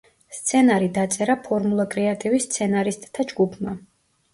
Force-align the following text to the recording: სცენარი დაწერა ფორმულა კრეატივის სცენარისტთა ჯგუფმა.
სცენარი 0.37 0.87
დაწერა 0.95 1.37
ფორმულა 1.49 1.87
კრეატივის 1.95 2.51
სცენარისტთა 2.51 3.33
ჯგუფმა. 3.33 3.81